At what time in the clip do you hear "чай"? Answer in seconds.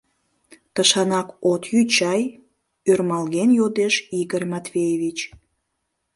1.95-2.21